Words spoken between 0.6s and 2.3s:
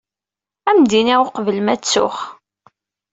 Ad am-d-iniɣ uqbel ma ttuɣ.